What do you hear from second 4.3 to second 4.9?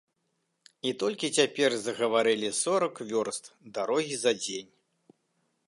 дзень.